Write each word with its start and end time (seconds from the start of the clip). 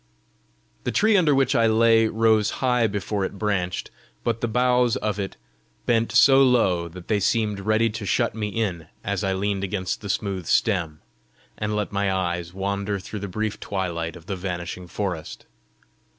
The 0.83 0.91
tree 0.91 1.15
under 1.15 1.35
which 1.35 1.53
I 1.53 1.67
lay 1.67 2.07
rose 2.07 2.49
high 2.57 2.87
before 2.87 3.23
it 3.23 3.37
branched, 3.37 3.91
but 4.23 4.41
the 4.41 4.47
boughs 4.47 4.95
of 4.95 5.19
it 5.19 5.35
bent 5.85 6.11
so 6.11 6.41
low 6.41 6.87
that 6.87 7.07
they 7.07 7.19
seemed 7.19 7.59
ready 7.59 7.87
to 7.91 8.05
shut 8.07 8.33
me 8.33 8.47
in 8.49 8.87
as 9.03 9.23
I 9.23 9.33
leaned 9.33 9.63
against 9.63 10.01
the 10.01 10.09
smooth 10.09 10.47
stem, 10.47 11.01
and 11.55 11.75
let 11.75 11.91
my 11.91 12.11
eyes 12.11 12.51
wander 12.51 12.97
through 12.99 13.19
the 13.19 13.27
brief 13.27 13.59
twilight 13.59 14.15
of 14.15 14.25
the 14.25 14.35
vanishing 14.35 14.87
forest. 14.87 15.45